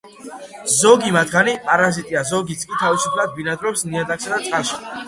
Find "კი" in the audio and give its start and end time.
2.63-2.71